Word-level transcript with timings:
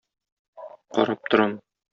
Карап 0.97 1.21
торам. 1.31 1.57